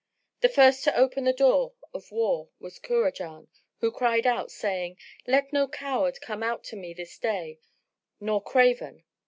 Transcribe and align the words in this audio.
The 0.39 0.49
first 0.49 0.83
to 0.85 0.97
open 0.97 1.25
the 1.25 1.31
door 1.31 1.73
of 1.93 2.11
war 2.11 2.49
was 2.59 2.79
Kurajan, 2.79 3.49
who 3.81 3.91
cried 3.91 4.25
out, 4.25 4.49
saying, 4.49 4.97
"Let 5.27 5.53
no 5.53 5.67
coward 5.67 6.19
come 6.21 6.41
out 6.41 6.63
to 6.73 6.75
me 6.75 6.91
this 6.91 7.19
day 7.19 7.59
nor 8.19 8.41
craven!" 8.41 9.03